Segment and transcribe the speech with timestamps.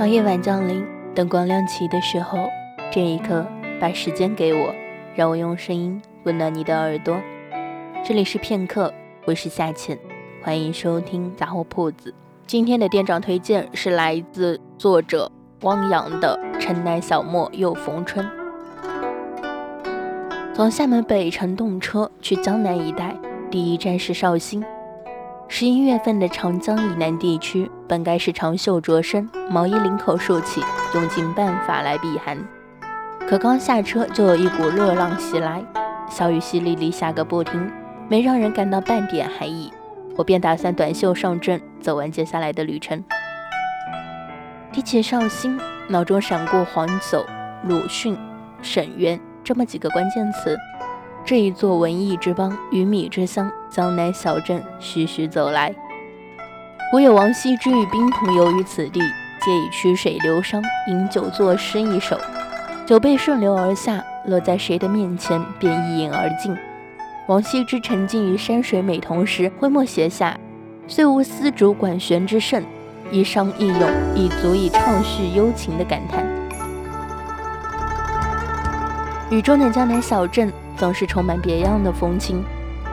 [0.00, 0.82] 当夜晚降临，
[1.14, 2.48] 灯光亮起的时候，
[2.90, 3.46] 这一刻，
[3.78, 4.74] 把时间给我，
[5.14, 7.20] 让我用声音温暖你的耳朵。
[8.02, 8.90] 这里是片刻，
[9.26, 9.98] 我是夏浅，
[10.42, 12.14] 欢迎收听杂货铺子。
[12.46, 15.30] 今天的店长推荐是来自作者
[15.64, 18.26] 汪洋的《城南小陌又逢春》。
[20.54, 23.14] 从厦门北城动车去江南一带，
[23.50, 24.64] 第一站是绍兴。
[25.52, 30.62] 十一月份的长江以南地区，本该是长袖着身，毛衣领口竖起，
[30.94, 32.38] 用尽办法来避寒。
[33.28, 35.60] 可刚下车，就有一股热浪袭来，
[36.08, 37.68] 小雨淅沥沥下个不停，
[38.08, 39.72] 没让人感到半点寒意。
[40.16, 43.02] 我便打算短袖上阵，走完接下来的旅程。
[44.72, 47.26] 提起绍兴，脑中闪过黄酒、
[47.64, 48.16] 鲁迅、
[48.62, 50.56] 沈园这么几个关键词。
[51.24, 55.72] 这一座文艺之邦，鱼米之乡，江南小镇徐徐走来。
[56.90, 62.18] 古有王羲之与宾朋游于此地，皆以曲水流觞，饮酒作诗一首。
[62.84, 66.56] 酒杯顺流而下，落在谁的面前，便一饮而尽。
[67.28, 70.36] 王羲之沉浸于山水美同时，挥墨写下
[70.88, 72.64] ：“虽无丝竹管弦之盛，
[73.12, 76.26] 一觞一咏，已足以畅叙幽情”的感叹。
[79.30, 80.52] 雨中的江南小镇。
[80.80, 82.42] 总是充满别样的风情。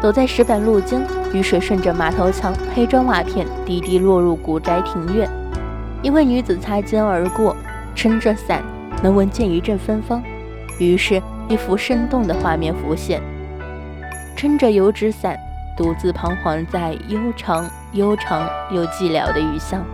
[0.00, 5.28] 走在石板路间，雨水顺着马头墙、黑砖瓦片滴滴落入古宅庭院。
[6.02, 7.54] 一位女子擦肩而过，
[7.94, 8.62] 撑着伞，
[9.02, 10.22] 能闻见一阵芬芳。
[10.78, 13.20] 于是，一幅生动的画面浮现：
[14.34, 15.38] 撑着油纸伞，
[15.76, 19.84] 独自彷徨在悠长、悠长又寂寥的雨巷。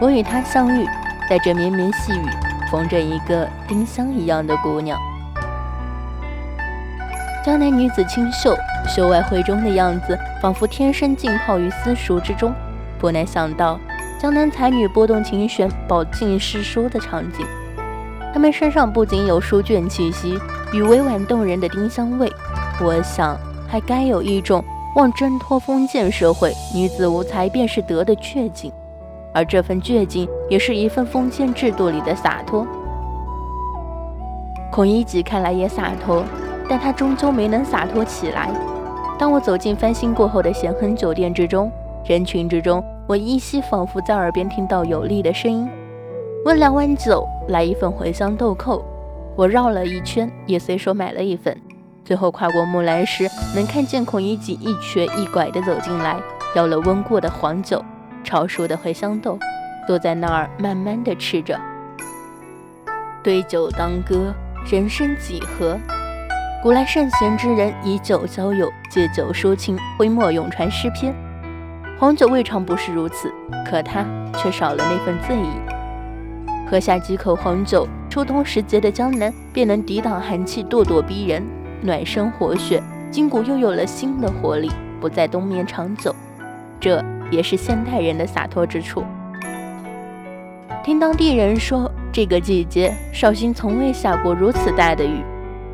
[0.00, 0.84] 我与她相遇，
[1.30, 2.26] 在这绵绵细雨，
[2.70, 4.98] 逢着一个丁香一样的姑娘。
[7.44, 8.56] 江南女子清秀，
[8.88, 12.50] 秀外慧中的样子，仿佛天生浸泡于私塾之中。
[12.98, 13.78] 不难想到，
[14.18, 17.46] 江南才女拨动琴弦，饱尽诗书的场景。
[18.32, 20.40] 她们身上不仅有书卷气息
[20.72, 22.32] 与委婉动人的丁香味，
[22.80, 23.38] 我想
[23.68, 24.64] 还该有一种
[24.96, 28.72] 望挣脱封建社会，女子无才便是德的倔劲。
[29.34, 32.66] 而这份倔劲，也是一份封建制度里的洒脱。
[34.72, 36.24] 孔乙己看来也洒脱。
[36.68, 38.50] 但他终究没能洒脱起来。
[39.18, 41.70] 当我走进翻新过后的咸亨酒店之中，
[42.06, 45.68] 人群之中，我依稀仿佛在耳边听到有力的声音
[46.44, 48.82] ：“问两碗酒，来一份茴香豆蔻。”
[49.36, 51.56] 我绕了一圈，也随手买了一份。
[52.04, 56.16] 最后跨过木兰时，能看见孔乙己一瘸一拐地走进来，
[56.54, 57.82] 要了温过的黄酒，
[58.22, 59.38] 炒熟的茴香豆，
[59.86, 61.58] 坐在那儿慢慢地吃着。
[63.22, 64.34] 对酒当歌，
[64.70, 65.78] 人生几何？
[66.64, 71.14] 古来圣贤之人以酒交友，借酒抒情，挥墨咏传诗篇。
[71.98, 73.30] 黄酒未尝不是如此，
[73.66, 74.02] 可它
[74.38, 75.50] 却少了那份醉意。
[76.66, 81.44] 喝下几口黄酒，初冬时节的江南便能抵挡寒气，咄咄逼人，
[81.82, 84.70] 暖身活血，筋骨又有了新的活力，
[85.02, 86.16] 不再冬眠长久。
[86.80, 89.04] 这也是现代人的洒脱之处。
[90.82, 95.22] 听当地人说，这个季节绍兴从未下过如此大的雨。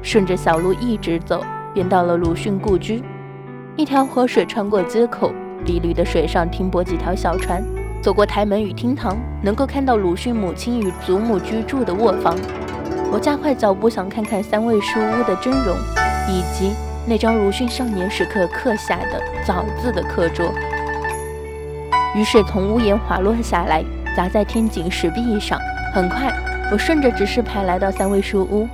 [0.02, 1.44] 顺着小路一直走，
[1.74, 3.02] 便到了鲁迅故居。
[3.76, 5.32] 一条河水穿过街口，
[5.64, 7.62] 碧绿的水上停泊几条小船。
[8.02, 12.34] 走过台门与厅堂，能够看到鲁迅母亲与祖母居住的卧房。
[13.12, 15.76] 我加快脚步，想看看三味书屋的真容，
[16.28, 16.72] 以及
[17.06, 20.50] 那张鲁迅少年时刻刻下的“早”字的课桌。
[22.14, 23.84] 雨水从屋檐滑落下来，
[24.16, 25.58] 砸在天井石壁上。
[25.92, 26.32] 很快，
[26.72, 28.66] 我顺着指示牌来到三味书屋。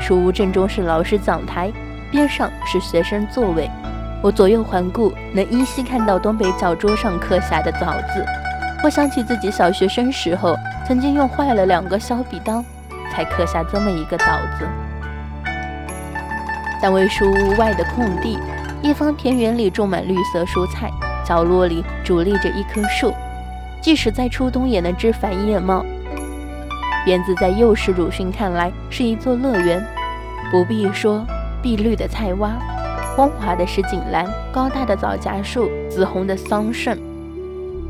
[0.00, 1.70] 书屋正中是老师讲台，
[2.10, 3.70] 边上是学生座位。
[4.22, 8.24] 我左右环顾，能依稀看到东北角桌上刻下的“枣”字。
[8.82, 10.56] 我想起自己小学生时候，
[10.86, 12.64] 曾经用坏了两个削笔刀，
[13.12, 14.66] 才刻下这么一个“枣”字。
[16.80, 18.38] 三位书屋外的空地，
[18.82, 20.90] 一方田园里种满绿色蔬菜，
[21.24, 23.12] 角落里伫立着一棵树，
[23.80, 25.84] 即使在初冬也能枝繁叶茂。
[27.08, 29.82] 园子在幼时鲁迅看来是一座乐园，
[30.50, 31.24] 不必说，
[31.62, 32.50] 碧绿的菜洼，
[33.16, 36.98] 光滑的石井栏，高大的枣夹树，紫红的桑葚。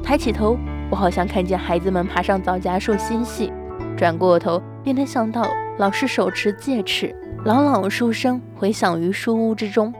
[0.04, 0.56] 抬起头，
[0.88, 3.50] 我好像看见孩子们爬上枣夹树嬉戏；
[3.96, 5.44] 转过头，便能想到
[5.78, 7.12] 老师手持戒尺，
[7.44, 9.92] 朗朗书声回响于书屋之中。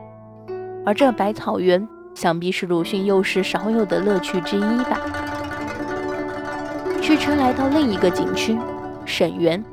[0.86, 5.00] 而这百草园，想必是鲁迅幼时少有的乐趣之一吧。
[7.02, 8.56] 驱车来到另一个景区。
[9.08, 9.64] 沈园，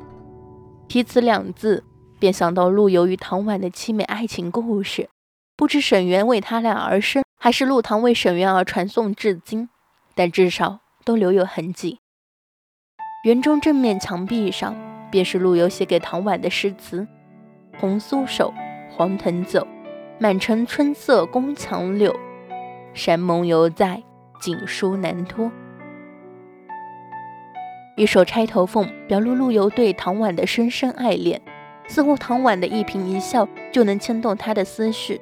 [0.88, 1.84] 提此两字，
[2.18, 5.10] 便想到陆游与唐婉的凄美爱情故事。
[5.54, 9.68] 不知沈园为他俩而生，还是陆唐为沈园而传颂至今，
[10.14, 11.98] 但至少都留有痕迹。
[13.24, 14.74] 园中正面墙壁上，
[15.10, 17.06] 便是陆游写给唐婉的诗词
[17.78, 18.54] ：“红酥手，
[18.90, 19.66] 黄藤酒，
[20.18, 22.16] 满城春色宫墙柳。
[22.94, 24.02] 山盟犹在，
[24.40, 25.52] 锦书难托。”
[27.96, 31.40] 一首《钗头凤》表露陆游对唐婉的深深爱恋，
[31.88, 35.18] 似乎唐婉的一颦一笑就能牵动他的思绪。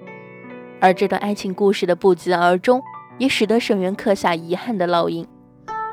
[0.80, 2.82] 而这段爱情故事的不疾而终，
[3.16, 5.24] 也使得沈园刻下遗憾的烙印。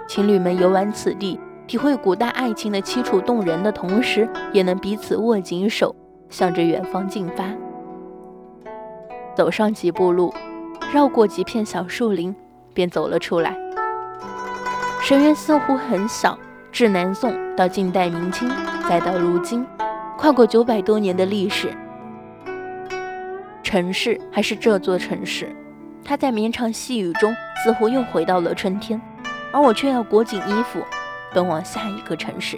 [0.08, 5.96] 情侣们游玩此地，体会古代爱情的凄楚动人的同时，也能彼此握紧手，
[6.32, 7.46] 向着远方进发。
[9.36, 10.34] 走上几步路，
[10.92, 12.36] 绕过几片小树林，
[12.74, 13.56] 便走了出来。
[15.00, 16.36] 沈园似乎很小。
[16.72, 18.50] 至南宋，到近代明清，
[18.88, 19.68] 再到如今，
[20.18, 21.68] 跨过九百多年的历史，
[23.62, 25.54] 城市还是这座城市。
[26.04, 29.00] 它在绵长细雨中，似乎又回到了春天，
[29.52, 30.82] 而我却要裹紧衣服，
[31.34, 32.58] 奔往下一个城市。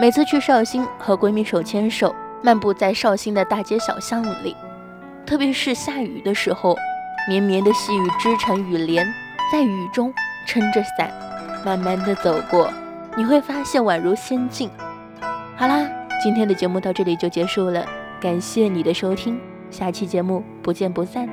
[0.00, 4.56] 每次去绍兴，和闺蜜手牵手，漫步在绍兴的大街小巷里，
[5.26, 6.74] 特别是下雨的时候，
[7.28, 9.06] 绵绵的细雨织成雨帘，
[9.52, 10.12] 在雨中
[10.46, 11.12] 撑着伞。
[11.64, 12.70] 慢慢的走过
[13.16, 14.70] 你会发现宛如仙境。
[15.56, 15.88] 好啦
[16.22, 17.86] 今天的节目到这里就结束了
[18.20, 19.38] 感谢你的收听
[19.70, 21.28] 下期节目不见不散。